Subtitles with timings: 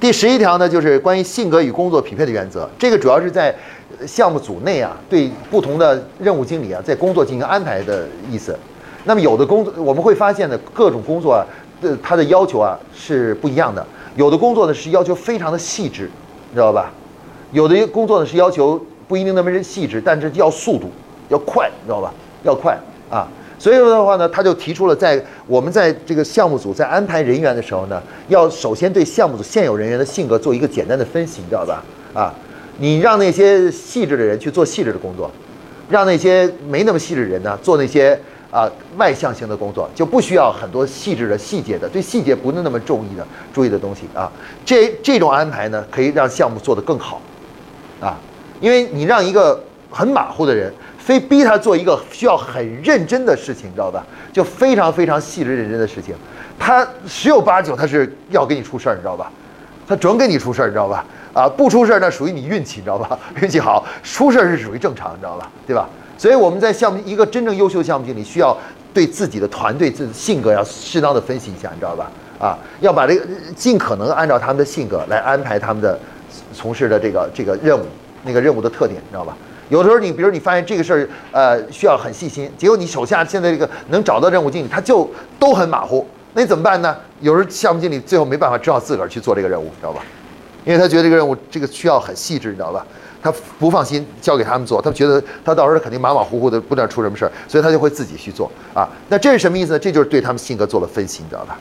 [0.00, 2.70] 第十一条呢，就是关于性格与工作匹配的原则。
[2.78, 3.52] 这个主要是在
[4.06, 8.56] 项目组内啊，对不同的任务经理啊，在工作进行安排的意思。
[9.04, 11.44] 那么有的工作我们会发现呢，各种工作啊，
[11.82, 13.84] 的它的要求啊是不一样的。
[14.14, 16.08] 有的工作呢是要求非常的细致，
[16.50, 16.92] 你知道吧？
[17.50, 20.92] 有的工作呢是要求不一定那么细致，但是要速度，
[21.28, 22.14] 要快，你知道吧？
[22.44, 22.78] 要快
[23.10, 23.26] 啊。
[23.58, 31.82] 所以说的话呢，他就提出了，在我们在这个项目组在安排人员的时候呢，要首先对项目组现有人员的性格做一个简单的分析，你知道吧？
[32.14, 32.32] 啊，
[32.78, 35.28] 你让那些细致的人去做细致的工作，
[35.88, 38.16] 让那些没那么细致的人呢做那些
[38.52, 44.30] 啊外向型的工作，就不需要很多细致的细节的，对细节不是那么注意的注意的东西啊。
[44.64, 47.20] 这这种安排呢，可以让项目做得更好，
[48.00, 48.16] 啊，
[48.60, 50.72] 因为你让一个很马虎的人。
[51.08, 54.04] 非逼他做一个需要很认真的事情，你知道吧？
[54.30, 56.14] 就非常非常细致认真的事情，
[56.58, 59.32] 他十有八九他是要给你出事儿，你知道吧？
[59.88, 61.02] 他准给你出事儿，你知道吧？
[61.32, 63.18] 啊，不出事儿那属于你运气，你知道吧？
[63.40, 65.50] 运气好，出事儿是属于正常，你知道吧？
[65.66, 65.88] 对吧？
[66.18, 68.54] 所以我们在项目一个真正优秀项目经理，需要
[68.92, 72.10] 对自己的团队、自己性格要适当的分析一下，你知道吧？
[72.38, 73.24] 啊，要把这个
[73.56, 75.98] 尽可能按照他们的性格来安排他们的
[76.52, 77.86] 从事的这个这个任务，
[78.24, 79.34] 那个任务的特点，你知道吧？
[79.68, 86.96] 有的时候，你比如你发现这个事儿，呃，需要很细心，结果你手下现在这个能找到任务经理，他就都很马虎，那你怎么办呢？
[87.20, 90.02] 有时候项目经理最后没办法，只好自个儿去做这个任务，知道吧？
[90.64, 92.86] 因为他觉得这个任务这个需要很细致，你知道吧？
[93.20, 98.88] 他不放心交给他们做，他觉得他到时候肯定马马虎虎的，不知道出什么事儿，所以他就会自己去做啊。
[99.08, 99.78] 那这是什么意思呢？
[99.78, 101.58] 这就是对他们性格做了分析，你知道吧？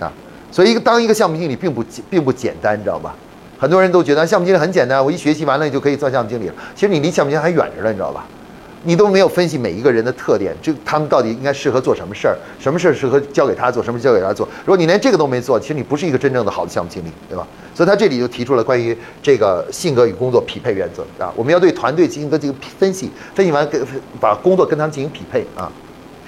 [0.00, 0.12] 啊，
[0.50, 3.14] 所以一个当一个项目经理并不并不简单，你知道吧？
[3.60, 6.54] 很多人都觉得项目经理很简单，我一学习完了就可以做项目经理了。
[6.74, 8.26] 其实你离项目经理还远着呢，你知道吧？
[8.84, 14.48] 你都没有分析每一个人的特点，这他们到底应该适合做什么事儿，什么事儿适合交给他做，什么交给他做。
[14.64, 17.46] 如果你连这个都没做，其实你不是一个真正的好的项目经理，对吧？
[17.74, 23.86] 所以他这里就提出了关于这个性格与工作匹配原则啊，我们要对团队进行个这个分析，分析完跟
[24.18, 25.70] 把工作跟他们进行匹配啊，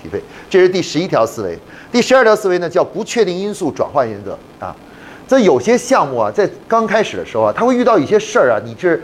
[0.02, 0.22] 匹配。
[0.50, 1.58] 这是第十一条思维。
[1.90, 4.76] 第十二条思维呢叫不确定因素转换原则啊。
[5.32, 9.02] 在有些项目啊，在刚开始的时候啊，他会遇到一些事儿啊，你是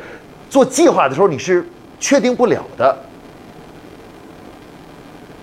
[0.51, 1.67] 做计划的时候你是
[1.99, 2.97] 确定不了的。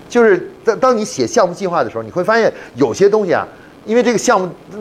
[0.08, 3.44] 就是在当你写项目计划的时候，你会发现有些东西啊，
[3.84, 4.78] 因为这个项目那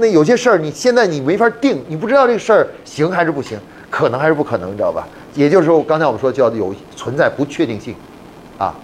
[0.00, 3.58] 那有些事儿，你现在你没法定，你不知道这个事儿行还是不行，
[3.88, 5.08] 可能还是不可能，你知道吧？
[5.34, 7.94] 也就是说，刚才我们说叫有存在不确定性，
[8.58, 8.74] 啊。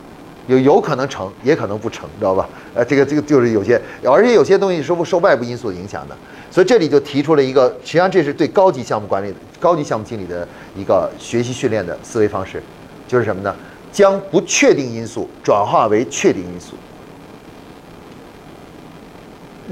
[0.46, 2.48] 有有可能成，也可能不成，知道吧？
[2.74, 6.16] 呃，这个这个就是有些，而且有些东西是不受外部因素影响的，
[6.50, 12.60] 所以这里就提出了一个，实际上这是对高级项目管理、高级项目经理的一个学习训练的思维方式，
[13.06, 13.54] 就是什么呢？
[13.92, 16.74] 将不确定因素转化为确定因素。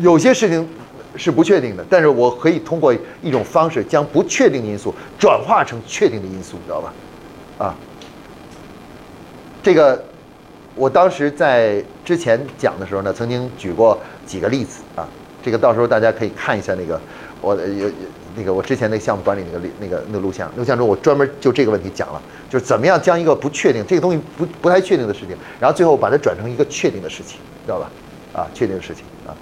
[0.01, 0.69] 有些事情
[1.17, 6.93] 是不确定的，但是我可以通过一种方式将不确定因素转化成确定的因素，知道吧？
[7.59, 7.75] 啊，
[9.61, 10.05] 这个。
[10.79, 15.07] 我当时在之前讲的时候呢，曾经举过几个例子啊，
[15.43, 17.01] 这个到时候大家可以看一下那个
[17.41, 17.91] 我有
[18.37, 27.91] 那个我之前那个项目管理那个那个那个录像，录像中我专门就这个问题讲了，就是怎么样将一个不确定这个东西不不太确定的事情，然后最后把它转成一个确定的事情，知道吧？
[28.33, 29.35] 啊，确定的事情啊，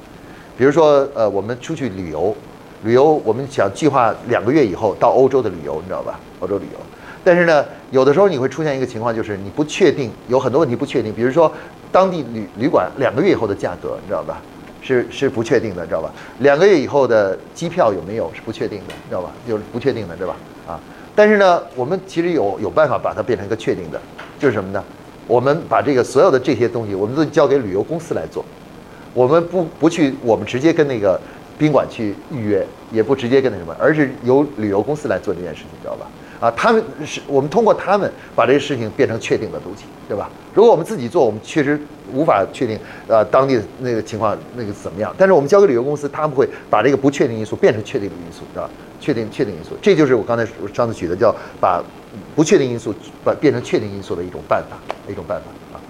[0.56, 2.34] 比如说呃，我们出去旅游，
[2.82, 6.18] 旅游我们想计划两个月以后到欧洲的旅游，你知道吧？
[6.40, 6.78] 欧洲旅游。
[7.26, 11.12] 但是呢，有的时候你会出现一个情况，就是你不确定，有很多问题不确定。
[11.12, 11.52] 比如说，
[11.90, 14.40] 当地旅旅馆两个月以后的价格，你知道吧？
[14.80, 16.12] 是是不确定的，知道吧？
[16.38, 19.32] 两个月以后的机票有没有是不确定的，知道吧？
[19.48, 20.36] 就是不确定的，对吧？
[20.68, 20.78] 啊，
[21.16, 24.00] 但是呢，我们其实有有办法把它变成一个确定的，
[24.38, 24.80] 就是什么呢？
[25.26, 28.44] 我们把这个所有的这些东西，我们都交给旅游公司来做，
[29.12, 31.20] 我们不不去，我们直接跟那个
[31.58, 36.06] 宾馆去预约，也不直接跟那什么，而是由旅游公司来做这件事情，知道吧？
[36.40, 40.30] 啊，他们是我们通过他们把这个事情变成确定的东西，对吧？
[40.54, 41.80] 如果我们自己做，我们确实
[42.12, 45.14] 无法确定，呃，当地的那个情况那个怎么样。
[45.18, 48.68] 但是我们交给旅游公司，他们会把这个不确定因素变成确定的因素，是吧？
[49.00, 51.82] 确定确定因素，这就是我刚才我上次举的叫把
[52.34, 54.76] 不确定因素把变成确定因素的一种办法，
[55.10, 55.80] 一种办法啊。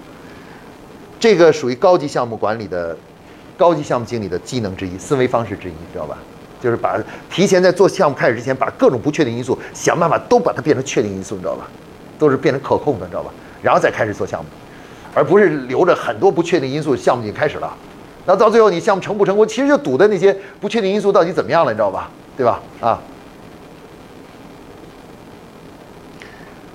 [1.19, 2.95] 这个属于高级项目管理的
[3.57, 6.17] 高级项目经理的技能之一，思维方式之一，知道吧？
[6.61, 6.99] 就是把
[7.29, 11.67] 提前在做项目开始之前，把各种不确定因素想办法都把它变成确定因素，你知道吧？
[12.17, 13.31] 都是变成可控的，你知道吧？
[13.61, 14.49] 然后再开始做项目，
[15.13, 17.71] 而不是留着很多不确定因素，项目已经开始了。
[18.25, 22.09] 那到最后你项目成不成功，其实就赌的那些不确定因素到底怎么样了，你知道吧？
[22.35, 22.59] 对吧？
[22.81, 22.99] 啊。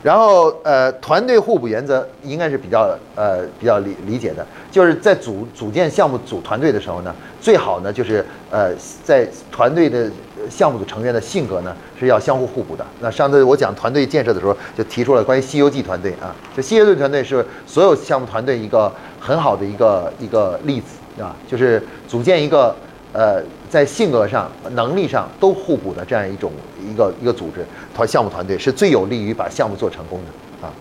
[0.02, 7.12] 然后呃，团队互补原则应该是比较呃比较理理解的，就是在组组建项目组团队的时候呢。
[7.42, 8.72] 最好呢就是呃
[9.04, 10.08] 在团队的
[10.48, 12.86] 项目组成员的性格呢是要相互互补的。
[13.00, 18.90] 那上次我讲团队建设的时候就提出了关于《西游记》团队啊，就《西游记》团队是所有项目团队一个
[19.20, 22.74] 很好的一个一个例子啊，就是组建一个。
[23.14, 26.50] 呃，在性格上、能力上都互补的这样一种
[26.82, 27.62] 一个一个组织
[27.94, 30.72] 团项目团队，是最有利于把项目做成功的啊。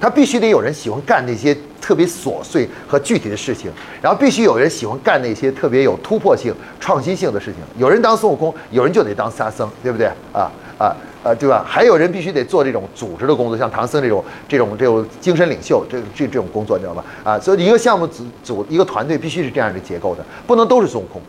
[0.00, 7.56] 他必须得有人喜欢干那些特别琐碎和具体的事情，然后必须有人喜欢干那些特别有突破性、创新性的事情。
[7.76, 10.50] 有人当孙悟空，有人就得当沙僧，对不对啊？
[10.78, 11.64] 啊啊，对吧？
[11.66, 17.04] 还有人必须得做这种组织的工作，像唐僧这种这种这种精神领袖，这这这种工作，你知道吧？
[17.24, 21.20] 啊，所以一个项目组组一个团队必须是这样的结构的，不能都是孙悟空。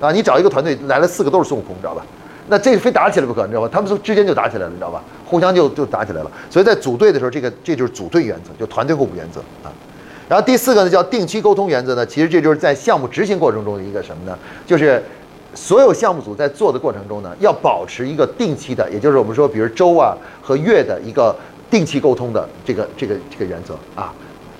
[0.00, 2.04] 啊，你找一个团队来了四个都是孙悟空，你知道吧？
[2.48, 3.68] 那这非打起来不可，你知道吧？
[3.70, 5.02] 他们之间就打起来了，你知道吧？
[5.26, 6.30] 互相就就打起来了。
[6.48, 9.70] 所以在组队的时候，这个这就是组队原则，就团队互补原则啊。
[10.28, 14.38] 然后第四个呢叫定期沟通原则呢，其实这就是在项目执行过程中的一个什么呢？
[14.66, 15.02] 就是
[15.54, 21.34] 所有项目组在做的过程中呢，要保持一个定期的，也就是我们说比如周啊和月的一个
[21.70, 24.12] 定期沟通的这个这个这个原则啊，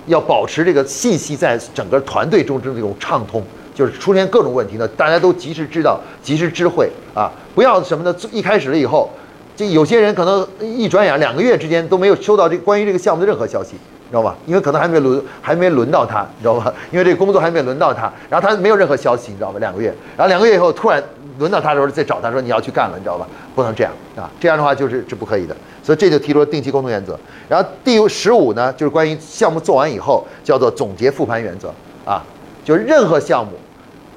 [0.07, 3.43] 要保持这个信息在整个团队中的这种畅通。
[3.79, 7.31] 就是出现各种问题呢，大家都及时知道，及时知会啊！
[7.55, 8.13] 不要什么呢？
[8.33, 9.09] 一开始了以后，
[9.55, 14.35] 这有些人可能一转眼两个月之间都没有收到这关于这个项目的任何消息，你知道吧？
[14.47, 16.75] 因为可能还没轮，还没轮到他，你知道吧？
[16.91, 19.61] 因为这个工作还没轮到他，然后他没有任何消息，你知道吧？
[19.61, 21.01] 两个月，然后两个月以后突然
[21.39, 23.29] 轮到他的时候再找他说你要去干了，你知道吧？
[23.55, 24.29] 不能这样啊！
[24.41, 27.17] 这样的话就是是不可以的，所以这就提出了定期沟通原则。
[27.49, 31.73] 然后第十五呢，就是关于项目做完以后叫做总结复盘原则
[32.05, 32.21] 啊，
[32.65, 33.53] 就是任何项目。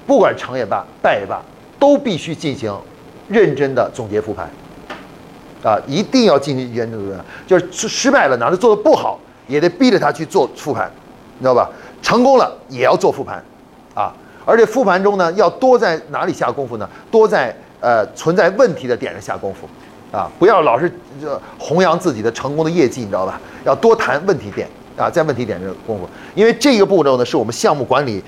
[0.07, 1.41] 不管成也罢，败也罢，
[1.79, 2.75] 都必须进行
[3.29, 4.49] 认真的总结复盘，
[5.63, 10.91] 啊，一定要进行认真的，就是失败了，哪怕做的不好，也得逼着他去做复盘，
[11.37, 11.69] 你知道吧？
[12.01, 13.41] 成功了也要做复盘，
[13.93, 14.11] 啊，
[14.43, 16.89] 而且复盘中呢，要多在哪里下功夫呢？
[17.09, 19.69] 多在呃存在问题的点上下功夫，
[20.15, 20.91] 啊，不要老是
[21.57, 23.39] 弘扬自己的成功的业绩，你知道吧？
[23.63, 24.67] 要多谈问题点，
[24.97, 28.21] 啊，在问题点上功夫，因为这个步骤呢，是我们项目管理。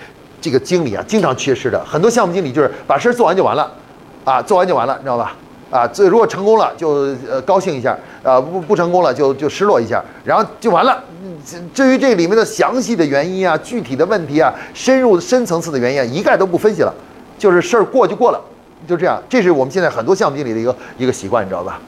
[0.44, 3.72] 这个经理啊，经常缺失的很多项目经理就是把事儿做完就完了，
[4.26, 5.34] 啊，做完就完了，你知道吧？
[5.72, 11.02] 啊，这如果成功了就呃高兴一下，啊不不成功了就就失落一下，然后就完了。
[11.74, 16.94] 至于这里面的详细的原因啊、具体的问题啊、深入深层次的原因啊，一概都不分析了，
[17.40, 18.42] 就是事儿过就过了，
[18.86, 19.18] 就这样。
[19.30, 21.80] 这是我们现在很多项目经理的一个一个习惯，你知道吧？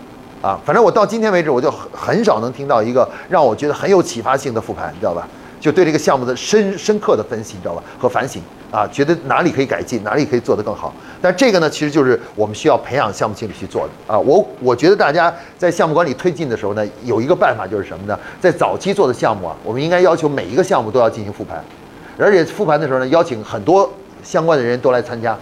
[0.41, 5.27] 啊，反正我到今天为止，我就很很少能听到一个让我觉得很有启发性的复盘，你知道吧？
[5.65, 7.81] 就对这个项目的深深刻的分析，你知道吧？
[7.97, 8.39] 和反省
[8.71, 10.93] 啊，觉得哪里可以改进，哪里可以做得更好。
[11.19, 14.19] 但这个呢，其实就是我们需要培养项目经理去做的啊。
[14.19, 18.15] 我我觉得大家在项目管理推进的时候呢，有一个办法就是什么呢？
[18.39, 21.59] 在早期做的项目啊，我们应该要求每一个项目都要进行复盘，
[22.19, 23.91] 而且复盘的时候呢，邀请很多
[24.21, 25.35] 相关的人都来参加，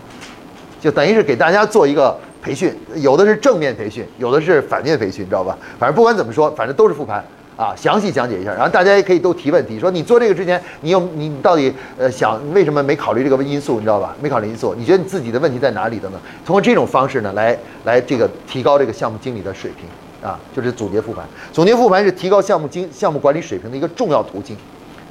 [0.80, 5.58] 就等于是给大家做一个培训，有的是正面培训，有的是反面培训，你知道吧？
[5.78, 7.22] 反正不管怎么说，反正都是复盘。
[7.56, 14.16] 啊，详细讲解一下，然后大家也可以都提问题，说你做这个之前，你有你到底呃想为什么没考虑这个因素，你知道吧？
[14.22, 16.20] 没考虑因素，你觉得你自己的问题在哪里等等？
[16.46, 21.24] 通过这种方式呢，来来这个提高这个项目经理的水平啊，就是总结复盘。
[21.52, 24.58] 总结复盘是提高项目经项目管理水平的一个重要途径，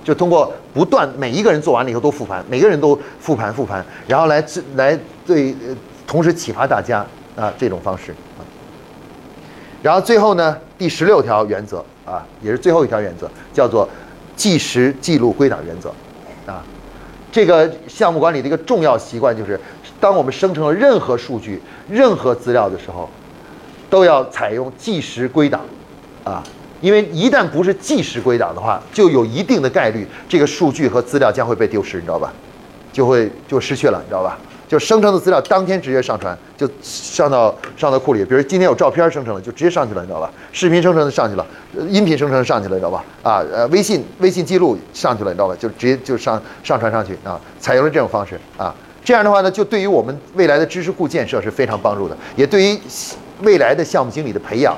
[0.03, 4.45] 就通过不断每一个人做完了以后都复盘，每个人都复盘复盘，然后来
[4.75, 5.55] 来对
[6.09, 7.07] 同时启发大家
[7.37, 8.43] 啊这种方式啊。
[9.81, 11.85] 然后最后呢，第十六条原则。
[12.05, 13.89] 啊，也是最后一条原则，叫做
[14.35, 15.89] 计时记录归档原则。
[16.45, 16.61] 啊，
[17.31, 19.59] 这个项目管理的一个重要习惯就是，
[20.01, 23.09] 当我们生成了任何数据、任何资料的时候，
[23.89, 25.61] 都要采用计时归档。
[26.25, 26.43] 啊，
[26.81, 32.33] 因为一旦不是计时归档的话，就有一定的概率这个数据和资料将会被丢失，你知道吧？
[32.93, 34.37] 就会就失去了，你知道吧？
[34.73, 38.25] 就生成的资料当天直接上传，就上到上到库里。
[38.25, 40.33] 比如今天有照片生成了，就直接上去了，你知道吧？
[40.51, 41.47] 视频生成的上去了，
[41.91, 43.05] 音频生成上去了，你知道吧？
[43.23, 45.55] 啊，呃，微信微信记录上去了，你知道吧？
[45.57, 48.75] 就直接就上上传上去啊，采用了这种方式啊。
[49.05, 52.81] 这样的话呢，就对于我们未来的知识库建设是非常帮助的，也对于
[53.43, 54.75] 未来的项目经理的培养，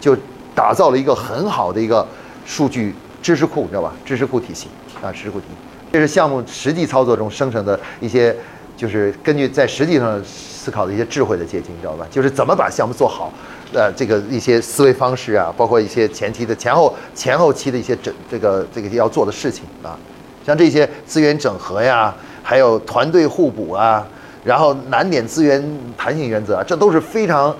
[0.00, 0.16] 就
[0.56, 2.04] 打造了一个很好的一个
[2.44, 3.92] 数据知识库，你知道吧？
[4.04, 4.66] 知识库体系
[5.00, 5.56] 啊，知识库体系，
[5.92, 8.34] 这是项目实际操作中生成的一些。
[8.76, 12.06] 就是根据在实际上思考的一些智慧的结晶，你知道吧？
[12.10, 13.32] 就是怎么把项目做好，
[13.72, 19.96] 呃，这个一些思维方式啊，包括一些前期的前后前后期的一些整这个这个要做的事情啊，
[20.44, 24.06] 像这些资源整合呀，还有团队互补啊，
[24.44, 25.64] 然后难点资源
[25.96, 27.56] 弹性原则啊，这都是非常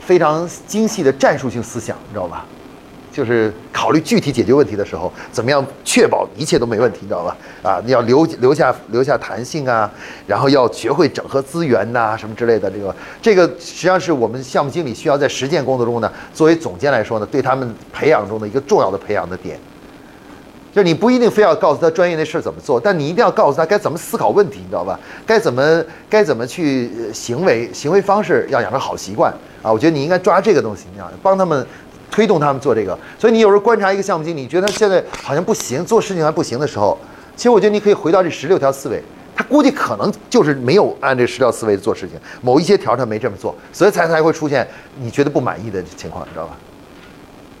[0.00, 2.44] 非常精细的战术性思想，你知道吧？
[3.16, 7.34] 就是考虑具体解决问题的时候，怎么样确保一切都没问题，你知道吧？
[7.62, 9.90] 啊，你要留留下留下弹性啊，
[10.26, 12.70] 然后要学会整合资源呐，什么之类的。
[12.70, 19.58] 这个这个实际上是我们项目经理需要在实践工作中呢，作为总监来说呢，对他们培养中的一个重要的培养的点。
[20.74, 25.00] 就是你不一定非要告诉他专业那事儿怎么做，但你一定要告诉他该怎么思考问题，你知道吧？
[25.26, 29.32] 该怎么该怎么去行为，行为方式要养成好习惯
[29.62, 29.72] 啊！
[29.72, 31.66] 我觉得你应该抓这个东西，你要，帮他们
[32.10, 32.98] 推动他们做这个。
[33.18, 36.96] 所以你有时候观察一个项目经理，你觉得他现在好像不行，做事情还不行的时候，
[37.36, 39.02] 其实我觉得你可以回到这十六条思维，
[39.34, 44.66] 他估计可能就是没有按这十条思维做事情，某一些条他没这么做，所以才才会出现
[44.98, 46.56] 你觉得不满意的情况，你知道吧？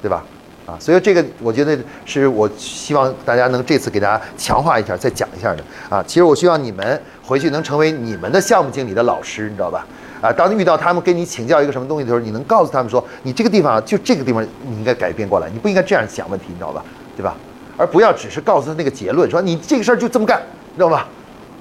[0.02, 0.24] 对吧？
[0.66, 6.02] 啊，所以这个我觉得是我希望大家能这次给大家强化一下，再讲一下的啊。
[6.04, 9.86] 其实我希望你们回去能成为你们的项目经理的老师，你知道吧？
[10.20, 16.84] 啊，当遇到他们跟你请教一个什么东西的时候，你能告诉他们说，你这个地方就这个地方你应该改变过来，你不应该这样想问题，你知道吧？
[17.16, 17.34] 对吧？
[17.76, 20.40] 而不要只是告诉他那个结论，说你这个事儿就这么干，
[20.74, 21.06] 知道吧？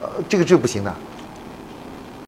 [0.02, 0.94] 呃，这个是不行的。